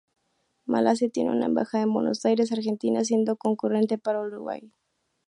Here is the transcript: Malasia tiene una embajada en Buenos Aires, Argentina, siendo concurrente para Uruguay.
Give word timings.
Malasia 0.65 1.11
tiene 1.11 1.29
una 1.29 1.45
embajada 1.45 1.83
en 1.83 1.93
Buenos 1.93 2.25
Aires, 2.25 2.51
Argentina, 2.51 3.03
siendo 3.03 3.35
concurrente 3.35 3.99
para 3.99 4.21
Uruguay. 4.23 4.73